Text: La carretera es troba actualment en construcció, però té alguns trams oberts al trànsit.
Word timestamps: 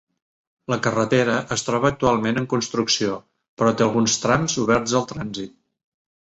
La 0.73 0.77
carretera 0.87 1.35
es 1.57 1.65
troba 1.67 1.91
actualment 1.93 2.41
en 2.43 2.49
construcció, 2.55 3.21
però 3.63 3.77
té 3.77 3.87
alguns 3.89 4.19
trams 4.27 4.59
oberts 4.67 4.99
al 5.05 5.09
trànsit. 5.15 5.59